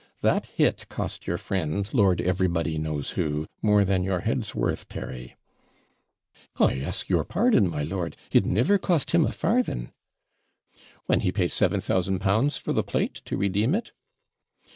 [0.21, 5.35] That hit cost your friend, Lord everybody knows who, more than your head's worth, Terry.'
[6.59, 9.91] 'I ask your pardon, my lord, it never cost him a farthing.'
[11.05, 13.91] 'When he paid L7000 for the plate, to redeem it?'